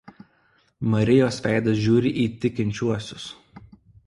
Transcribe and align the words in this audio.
Marijos 0.93 1.37
veidas 1.45 1.77
žiūri 1.83 2.13
į 2.25 2.27
tikinčiuosius. 2.47 3.31